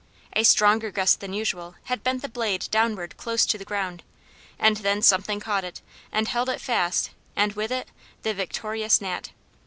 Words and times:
A 0.33 0.41
stronger 0.43 0.89
gust 0.89 1.19
than 1.19 1.31
usual 1.31 1.75
had 1.83 2.03
bent 2.03 2.23
the 2.23 2.27
blade 2.27 2.67
downward 2.71 3.15
close 3.17 3.45
to 3.45 3.55
the 3.55 3.63
ground, 3.63 4.01
and 4.57 4.77
then 4.77 5.03
something 5.03 5.39
caught 5.39 5.63
it 5.63 5.83
and 6.11 6.27
held 6.27 6.49
it 6.49 6.59
fast 6.59 7.11
and 7.35 7.53
with 7.53 7.69
it 7.71 7.87
the 8.23 8.33
victorious 8.33 8.99
Gnat. 8.99 9.29